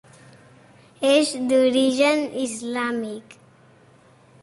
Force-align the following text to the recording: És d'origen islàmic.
És 1.09 1.35
d'origen 1.53 2.25
islàmic. 2.47 3.41